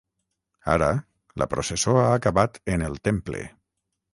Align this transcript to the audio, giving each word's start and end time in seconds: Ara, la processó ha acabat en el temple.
Ara, 0.75 0.87
la 1.41 1.47
processó 1.51 1.95
ha 2.05 2.07
acabat 2.15 2.59
en 2.77 2.89
el 2.89 2.99
temple. 3.11 3.45